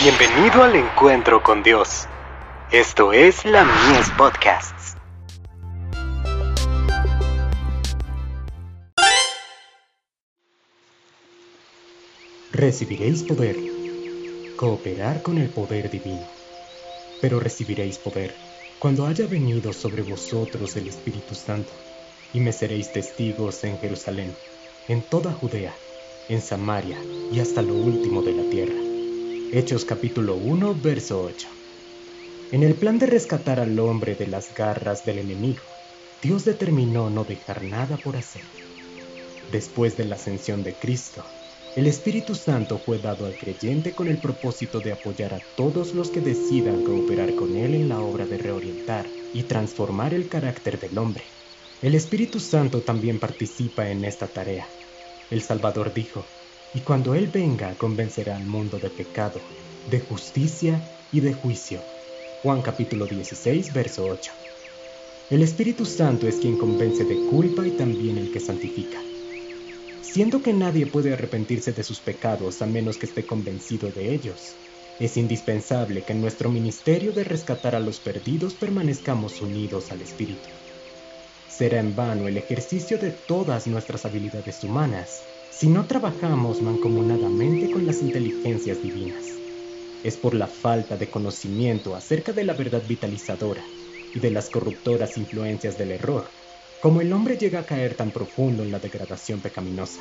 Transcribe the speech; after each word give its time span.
Bienvenido 0.00 0.62
al 0.62 0.76
encuentro 0.76 1.42
con 1.42 1.64
Dios. 1.64 2.06
Esto 2.70 3.12
es 3.12 3.44
la 3.44 3.64
Mies 3.64 4.08
Podcasts. 4.16 4.94
Recibiréis 12.52 13.24
poder. 13.24 13.56
Cooperar 14.56 15.20
con 15.22 15.36
el 15.38 15.48
poder 15.48 15.90
divino. 15.90 16.22
Pero 17.20 17.40
recibiréis 17.40 17.98
poder 17.98 18.32
cuando 18.78 19.04
haya 19.04 19.26
venido 19.26 19.72
sobre 19.72 20.02
vosotros 20.02 20.76
el 20.76 20.86
Espíritu 20.86 21.34
Santo, 21.34 21.72
y 22.32 22.38
me 22.38 22.52
seréis 22.52 22.92
testigos 22.92 23.64
en 23.64 23.76
Jerusalén, 23.80 24.32
en 24.86 25.02
toda 25.02 25.32
Judea, 25.32 25.74
en 26.28 26.40
Samaria 26.40 26.98
y 27.32 27.40
hasta 27.40 27.62
lo 27.62 27.74
último 27.74 28.22
de 28.22 28.32
la 28.32 28.48
tierra. 28.48 28.87
Hechos 29.50 29.86
capítulo 29.86 30.36
1, 30.36 30.74
verso 30.74 31.22
8. 31.22 31.48
En 32.52 32.62
el 32.62 32.74
plan 32.74 32.98
de 32.98 33.06
rescatar 33.06 33.60
al 33.60 33.78
hombre 33.78 34.14
de 34.14 34.26
las 34.26 34.52
garras 34.52 35.06
del 35.06 35.20
enemigo, 35.20 35.62
Dios 36.20 36.44
determinó 36.44 37.08
no 37.08 37.24
dejar 37.24 37.64
nada 37.64 37.96
por 37.96 38.18
hacer. 38.18 38.42
Después 39.50 39.96
de 39.96 40.04
la 40.04 40.16
ascensión 40.16 40.62
de 40.62 40.74
Cristo, 40.74 41.24
el 41.76 41.86
Espíritu 41.86 42.34
Santo 42.34 42.78
fue 42.78 42.98
dado 42.98 43.24
al 43.24 43.38
creyente 43.38 43.92
con 43.92 44.08
el 44.08 44.18
propósito 44.18 44.80
de 44.80 44.92
apoyar 44.92 45.32
a 45.32 45.40
todos 45.56 45.94
los 45.94 46.10
que 46.10 46.20
decidan 46.20 46.84
cooperar 46.84 47.34
con 47.34 47.56
Él 47.56 47.74
en 47.74 47.88
la 47.88 48.00
obra 48.02 48.26
de 48.26 48.36
reorientar 48.36 49.06
y 49.32 49.44
transformar 49.44 50.12
el 50.12 50.28
carácter 50.28 50.78
del 50.78 50.98
hombre. 50.98 51.24
El 51.80 51.94
Espíritu 51.94 52.38
Santo 52.38 52.82
también 52.82 53.18
participa 53.18 53.88
en 53.88 54.04
esta 54.04 54.26
tarea. 54.26 54.68
El 55.30 55.40
Salvador 55.40 55.94
dijo, 55.94 56.26
y 56.74 56.80
cuando 56.80 57.14
Él 57.14 57.28
venga 57.28 57.74
convencerá 57.76 58.36
al 58.36 58.46
mundo 58.46 58.78
de 58.78 58.90
pecado, 58.90 59.40
de 59.90 60.00
justicia 60.00 60.84
y 61.10 61.20
de 61.20 61.32
juicio. 61.32 61.82
Juan 62.42 62.62
capítulo 62.62 63.06
16, 63.06 63.72
verso 63.72 64.04
8. 64.04 64.32
El 65.30 65.42
Espíritu 65.42 65.84
Santo 65.84 66.28
es 66.28 66.36
quien 66.36 66.56
convence 66.58 67.04
de 67.04 67.16
culpa 67.26 67.66
y 67.66 67.70
también 67.72 68.18
el 68.18 68.30
que 68.30 68.40
santifica. 68.40 68.98
Siendo 70.02 70.42
que 70.42 70.52
nadie 70.52 70.86
puede 70.86 71.12
arrepentirse 71.12 71.72
de 71.72 71.82
sus 71.82 72.00
pecados 72.00 72.62
a 72.62 72.66
menos 72.66 72.98
que 72.98 73.06
esté 73.06 73.26
convencido 73.26 73.90
de 73.90 74.14
ellos, 74.14 74.56
es 75.00 75.16
indispensable 75.16 76.02
que 76.04 76.12
en 76.12 76.20
nuestro 76.20 76.50
ministerio 76.50 77.12
de 77.12 77.24
rescatar 77.24 77.74
a 77.74 77.80
los 77.80 78.00
perdidos 78.00 78.54
permanezcamos 78.54 79.40
unidos 79.42 79.90
al 79.90 80.02
Espíritu. 80.02 80.48
Será 81.46 81.78
en 81.78 81.94
vano 81.94 82.28
el 82.28 82.36
ejercicio 82.36 82.98
de 82.98 83.10
todas 83.10 83.66
nuestras 83.66 84.04
habilidades 84.04 84.62
humanas 84.64 85.22
si 85.58 85.68
no 85.68 85.88
trabajamos 85.88 86.62
mancomunadamente 86.62 87.68
con 87.68 87.84
las 87.84 88.00
inteligencias 88.00 88.80
divinas. 88.80 89.24
Es 90.04 90.16
por 90.16 90.34
la 90.34 90.46
falta 90.46 90.96
de 90.96 91.10
conocimiento 91.10 91.96
acerca 91.96 92.32
de 92.32 92.44
la 92.44 92.54
verdad 92.54 92.84
vitalizadora 92.86 93.64
y 94.14 94.20
de 94.20 94.30
las 94.30 94.50
corruptoras 94.50 95.18
influencias 95.18 95.76
del 95.76 95.90
error, 95.90 96.30
como 96.80 97.00
el 97.00 97.12
hombre 97.12 97.36
llega 97.36 97.58
a 97.58 97.66
caer 97.66 97.96
tan 97.96 98.12
profundo 98.12 98.62
en 98.62 98.70
la 98.70 98.78
degradación 98.78 99.40
pecaminosa. 99.40 100.00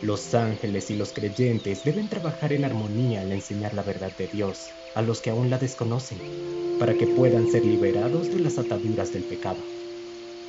Los 0.00 0.34
ángeles 0.34 0.90
y 0.90 0.96
los 0.96 1.12
creyentes 1.12 1.84
deben 1.84 2.08
trabajar 2.08 2.54
en 2.54 2.64
armonía 2.64 3.20
al 3.20 3.32
enseñar 3.32 3.74
la 3.74 3.82
verdad 3.82 4.16
de 4.16 4.28
Dios 4.28 4.64
a 4.94 5.02
los 5.02 5.20
que 5.20 5.28
aún 5.28 5.50
la 5.50 5.58
desconocen, 5.58 6.78
para 6.78 6.94
que 6.94 7.06
puedan 7.06 7.50
ser 7.50 7.66
liberados 7.66 8.30
de 8.30 8.40
las 8.40 8.56
ataduras 8.56 9.12
del 9.12 9.24
pecado. 9.24 9.58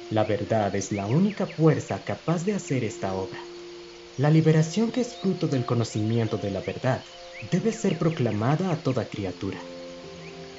La 0.09 0.23
verdad 0.23 0.73
es 0.73 0.93
la 0.93 1.05
única 1.05 1.47
fuerza 1.47 2.01
capaz 2.05 2.45
de 2.45 2.53
hacer 2.53 2.85
esta 2.85 3.13
obra. 3.13 3.56
La 4.17 4.31
liberación 4.31 4.91
que 4.91 5.01
es 5.01 5.15
fruto 5.15 5.47
del 5.47 5.63
conocimiento 5.63 6.37
de 6.37 6.49
la 6.49 6.61
verdad 6.61 7.05
debe 7.51 7.71
ser 7.71 7.99
proclamada 7.99 8.71
a 8.71 8.81
toda 8.81 9.09
criatura. 9.09 9.59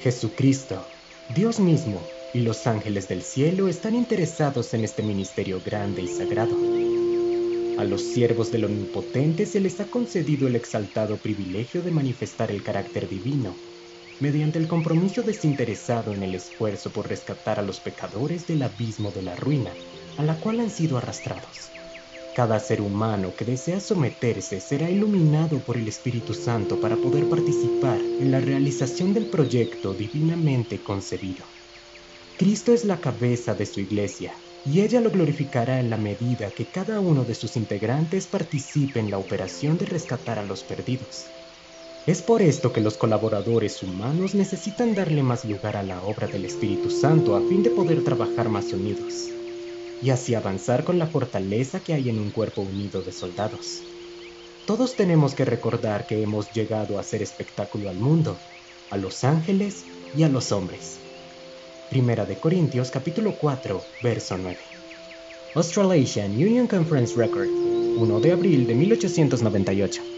Jesucristo, 0.01 0.87
Dios 1.35 1.59
mismo 1.59 2.07
y 2.33 2.43
los 2.43 2.69
ángeles 2.69 3.09
del 3.09 3.23
cielo 3.23 3.67
están 3.67 3.97
interesados 3.97 4.75
en 4.75 4.85
este 4.85 5.03
ministerio 5.03 5.61
grande 5.61 6.03
y 6.03 6.07
sagrado. 6.07 6.57
A 7.79 7.85
los 7.85 8.01
siervos 8.01 8.53
del 8.53 8.65
Omnipotente 8.65 9.45
se 9.45 9.59
les 9.59 9.81
ha 9.81 9.87
concedido 9.87 10.47
el 10.47 10.55
exaltado 10.55 11.17
privilegio 11.17 11.83
de 11.83 11.91
manifestar 11.91 12.53
el 12.53 12.63
carácter 12.63 13.09
divino, 13.09 13.57
mediante 14.21 14.61
el 14.61 14.69
compromiso 14.69 15.23
desinteresado 15.23 16.15
en 16.15 16.23
el 16.23 16.37
esfuerzo 16.37 16.93
por 16.93 17.09
rescatar 17.09 17.59
a 17.59 17.63
los 17.63 17.81
pecadores 17.81 18.47
del 18.47 18.63
abismo 18.63 19.11
de 19.11 19.23
la 19.23 19.35
ruina, 19.35 19.75
a 20.17 20.23
la 20.23 20.39
cual 20.39 20.61
han 20.61 20.71
sido 20.71 20.97
arrastrados. 20.97 21.73
Cada 22.39 22.61
ser 22.61 22.81
humano 22.81 23.35
que 23.35 23.45
desea 23.45 23.81
someterse 23.81 24.61
será 24.61 24.89
iluminado 24.89 25.59
por 25.65 25.77
el 25.77 25.89
Espíritu 25.89 26.35
Santo 26.35 26.81
para 26.81 26.95
poder 26.95 27.29
participar 27.29 27.99
en 28.01 28.31
la 28.31 28.39
realización 28.39 29.13
del 29.13 29.27
proyecto 29.27 29.93
divinamente 29.93 30.81
concebido. 30.81 31.47
Cristo 32.39 32.73
es 32.73 32.85
la 32.85 33.01
cabeza 33.01 33.55
de 33.55 33.67
su 33.67 33.81
iglesia 33.81 34.35
y 34.65 34.83
ella 34.83 35.01
lo 35.01 35.11
glorificará 35.11 35.81
en 35.81 35.91
la 35.91 35.97
medida 35.97 36.53
que 36.53 36.67
cada 36.71 37.01
uno 37.01 37.25
de 37.25 37.35
sus 37.35 37.57
integrantes 37.57 38.29
participe 38.29 39.01
en 39.01 39.11
la 39.11 39.19
operación 39.19 39.77
de 39.77 39.87
rescatar 39.87 40.39
a 40.39 40.45
los 40.45 40.63
perdidos. 40.63 41.27
Es 42.07 42.23
por 42.23 42.41
esto 42.41 42.73
que 42.73 42.81
los 42.81 42.97
colaboradores 42.97 43.83
humanos 43.83 44.37
necesitan 44.37 44.95
darle 44.95 45.25
más 45.25 45.45
lugar 45.45 45.77
a 45.77 45.83
la 45.83 46.05
obra 46.05 46.29
del 46.29 46.45
Espíritu 46.45 46.89
Santo 46.89 47.35
a 47.35 47.41
fin 47.49 47.65
de 47.65 47.71
poder 47.71 48.05
trabajar 48.05 48.49
más 48.49 48.73
unidos 48.73 49.29
y 50.03 50.11
así 50.11 50.35
avanzar 50.35 50.85
con 50.85 50.99
la 50.99 51.07
fortaleza 51.07 51.81
que 51.81 51.95
hay 51.95 52.09
en 52.09 52.19
un 52.19 52.31
cuerpo 52.31 52.63
unido 52.63 53.03
de 53.03 53.13
soldados. 53.13 53.85
Todos 54.67 54.97
tenemos 54.97 55.35
que 55.35 55.45
recordar 55.45 56.07
que 56.07 56.23
hemos 56.23 56.53
llegado 56.53 56.99
a 56.99 57.01
hacer 57.01 57.23
espectáculo 57.23 57.89
al 57.89 57.99
mundo, 57.99 58.39
a 58.91 58.97
los 58.97 59.25
ángeles 59.25 59.87
y 60.15 60.23
a 60.23 60.29
los 60.29 60.53
hombres. 60.53 61.01
Primera 61.91 62.27
de 62.27 62.37
Corintios 62.37 62.91
capítulo 62.91 63.37
4, 63.39 63.83
verso 64.03 64.37
9. 64.37 64.59
Australasian 65.55 66.33
Union 66.33 66.67
Conference 66.67 67.17
Record, 67.17 67.49
1 67.49 68.21
de 68.21 68.33
abril 68.33 68.67
de 68.67 68.75
1898. 68.75 70.18